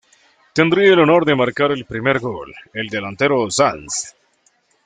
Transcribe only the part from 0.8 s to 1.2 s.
el